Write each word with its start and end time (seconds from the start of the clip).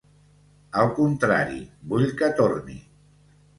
Al 0.83 0.89
contrari, 1.01 1.61
vull 1.93 2.09
que 2.23 2.33
torni. 2.43 2.81